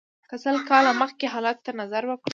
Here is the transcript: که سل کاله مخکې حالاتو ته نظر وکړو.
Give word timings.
که 0.29 0.35
سل 0.43 0.57
کاله 0.69 0.91
مخکې 1.01 1.25
حالاتو 1.33 1.63
ته 1.65 1.71
نظر 1.81 2.03
وکړو. 2.07 2.29